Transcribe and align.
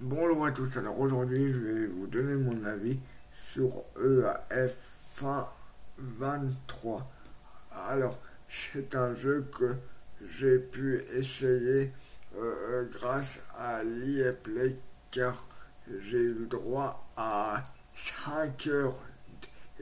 Bonjour 0.00 0.46
à 0.46 0.52
tous, 0.52 0.76
alors 0.76 1.00
aujourd'hui 1.00 1.52
je 1.52 1.58
vais 1.58 1.86
vous 1.88 2.06
donner 2.06 2.34
mon 2.36 2.64
avis 2.64 3.00
sur 3.52 3.82
EAF 4.00 5.24
23. 5.98 7.10
Alors 7.72 8.16
c'est 8.48 8.94
un 8.94 9.12
jeu 9.16 9.50
que 9.58 9.74
j'ai 10.24 10.60
pu 10.60 11.02
essayer 11.14 11.90
euh, 12.36 12.88
grâce 12.92 13.42
à 13.58 13.82
l'IA 13.82 14.34
Play 14.34 14.76
car 15.10 15.48
j'ai 16.00 16.22
eu 16.22 16.46
droit 16.48 17.04
à 17.16 17.64
5 17.96 18.68
heures 18.68 19.02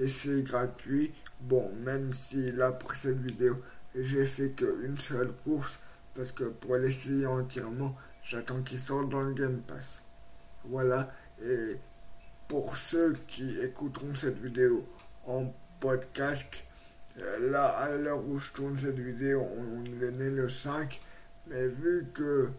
c'est 0.09 0.41
gratuit. 0.45 1.13
Bon, 1.43 1.71
même 1.85 2.15
si 2.15 2.53
là 2.53 2.73
pour 2.73 2.95
cette 2.95 3.21
vidéo 3.21 3.55
j'ai 3.95 4.25
fait 4.25 4.49
qu'une 4.53 4.97
seule 4.97 5.33
course 5.45 5.79
parce 6.15 6.33
que 6.33 6.45
pour 6.45 6.77
l'essayer 6.77 7.27
entièrement 7.27 7.95
j'attends 8.25 8.63
qu'il 8.63 8.79
sorte 8.81 9.11
dans 9.11 9.21
le 9.21 9.35
Game 9.35 9.61
Pass. 9.61 10.01
Voilà, 10.69 11.09
et 11.43 11.79
pour 12.49 12.77
ceux 12.77 13.15
qui 13.29 13.61
écouteront 13.61 14.15
cette 14.15 14.39
vidéo 14.39 14.87
en 15.27 15.53
podcast, 15.81 16.65
euh, 17.19 17.51
là, 17.51 17.69
à 17.69 17.91
l'heure 17.91 18.25
où 18.27 18.39
je 18.39 18.51
tourne 18.53 18.79
cette 18.79 18.99
vidéo, 18.99 19.47
on, 19.57 19.85
est 19.85 20.11
né 20.11 20.31
le 20.31 20.49
5, 20.49 21.01
mais 21.47 21.67
vu 21.69 22.07
que 22.13 22.51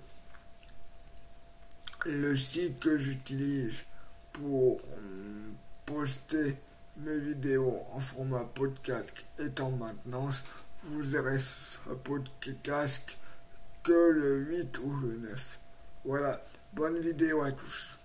le 2.06 2.36
site 2.36 2.80
que 2.80 2.98
j'utilise 2.98 3.84
pour 4.32 4.80
poster 5.86 6.58
mes 6.98 7.18
vidéos 7.18 7.84
en 7.92 8.00
format 8.00 8.44
podcast 8.44 9.14
est 9.40 9.60
en 9.60 9.72
maintenance, 9.72 10.44
vous 10.84 11.16
aurez 11.16 11.40
ce 11.40 11.94
podcast 12.04 13.04
que 13.84 14.12
le 14.12 14.40
8 14.40 14.80
ou 14.80 14.96
le 14.98 15.18
9. 15.18 15.60
Voilà, 16.06 16.42
bonne 16.74 17.00
vidéo 17.00 17.42
à 17.42 17.52
tous. 17.52 17.97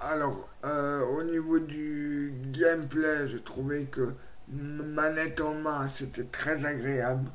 Alors, 0.00 0.48
euh, 0.64 1.00
au 1.06 1.22
niveau 1.22 1.58
du 1.58 2.32
gameplay, 2.52 3.28
j'ai 3.28 3.40
trouvé 3.40 3.86
que 3.86 4.12
manette 4.48 5.40
en 5.40 5.54
main, 5.54 5.88
c'était 5.88 6.24
très 6.24 6.64
agréable. 6.66 7.30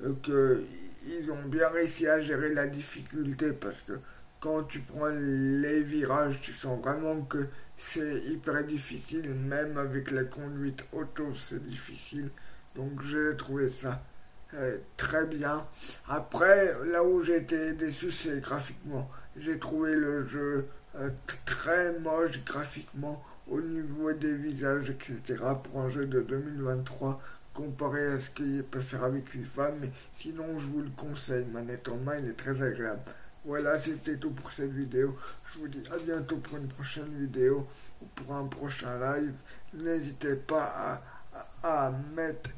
Euh, 0.00 0.64
ils 1.06 1.30
ont 1.30 1.42
bien 1.46 1.68
réussi 1.68 2.06
à 2.06 2.20
gérer 2.20 2.54
la 2.54 2.66
difficulté 2.68 3.52
parce 3.52 3.80
que 3.82 3.92
quand 4.40 4.62
tu 4.64 4.80
prends 4.80 5.08
les 5.08 5.82
virages, 5.82 6.40
tu 6.40 6.52
sens 6.52 6.80
vraiment 6.80 7.22
que 7.22 7.48
c'est 7.76 8.20
hyper 8.20 8.64
difficile. 8.64 9.28
Même 9.30 9.76
avec 9.76 10.10
la 10.12 10.24
conduite 10.24 10.84
auto, 10.92 11.34
c'est 11.34 11.66
difficile. 11.66 12.30
Donc 12.76 13.02
j'ai 13.02 13.36
trouvé 13.36 13.68
ça 13.68 14.00
euh, 14.54 14.78
très 14.96 15.26
bien. 15.26 15.66
Après, 16.08 16.72
là 16.86 17.02
où 17.02 17.22
j'ai 17.24 17.38
été 17.38 17.72
déçu, 17.72 18.10
c'est 18.10 18.40
graphiquement. 18.40 19.10
J'ai 19.36 19.58
trouvé 19.58 19.94
le 19.94 20.26
jeu 20.26 20.68
euh, 20.96 21.10
très 21.44 21.98
moche 21.98 22.42
graphiquement 22.44 23.22
au 23.48 23.60
niveau 23.60 24.12
des 24.12 24.34
visages, 24.34 24.90
etc. 24.90 25.42
pour 25.62 25.80
un 25.80 25.90
jeu 25.90 26.06
de 26.06 26.20
2023 26.20 27.20
comparé 27.52 28.06
à 28.06 28.20
ce 28.20 28.30
qu'il 28.30 28.62
peut 28.62 28.80
faire 28.80 29.04
avec 29.04 29.28
FIFA. 29.28 29.72
Mais 29.80 29.90
sinon, 30.18 30.58
je 30.58 30.66
vous 30.66 30.82
le 30.82 30.90
conseille. 30.96 31.44
Manette 31.52 31.88
en 31.88 31.96
main, 31.96 32.18
il 32.18 32.28
est 32.28 32.36
très 32.36 32.60
agréable. 32.62 33.02
Voilà, 33.44 33.78
c'était 33.78 34.16
tout 34.16 34.30
pour 34.30 34.50
cette 34.52 34.72
vidéo. 34.72 35.16
Je 35.52 35.58
vous 35.58 35.68
dis 35.68 35.82
à 35.92 35.98
bientôt 35.98 36.36
pour 36.38 36.56
une 36.56 36.68
prochaine 36.68 37.12
vidéo 37.18 37.68
ou 38.00 38.06
pour 38.14 38.34
un 38.34 38.46
prochain 38.46 38.98
live. 38.98 39.32
N'hésitez 39.74 40.36
pas 40.36 41.02
à, 41.62 41.86
à 41.86 41.90
mettre 42.14 42.50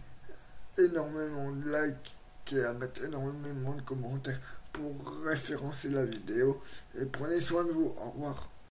énormément 0.79 1.53
de 1.53 1.65
likes 1.65 2.15
et 2.53 2.63
à 2.63 2.73
mettre 2.73 3.05
énormément 3.05 3.75
de 3.75 3.81
commentaires 3.83 4.39
pour 4.77 5.25
référencer 5.25 5.89
la 5.89 6.05
vidéo. 6.05 6.61
Et 7.01 7.07
prenez 7.07 7.41
soin 7.41 7.65
de 7.65 7.71
vous. 7.71 7.95
Au 7.99 8.11
revoir. 8.11 8.51